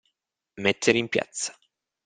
Mettere 0.55 0.97
in 0.97 1.09
piazza. 1.09 1.55